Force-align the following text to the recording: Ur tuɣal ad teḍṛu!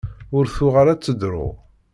Ur 0.37 0.45
tuɣal 0.55 0.87
ad 0.93 0.99
teḍṛu! 1.01 1.47